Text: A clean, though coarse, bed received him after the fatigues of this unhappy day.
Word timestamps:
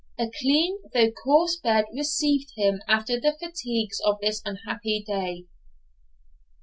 A 0.17 0.31
clean, 0.41 0.79
though 0.95 1.11
coarse, 1.11 1.57
bed 1.57 1.85
received 1.95 2.53
him 2.55 2.81
after 2.87 3.19
the 3.19 3.37
fatigues 3.39 3.99
of 4.03 4.19
this 4.19 4.41
unhappy 4.43 5.03
day. 5.05 5.45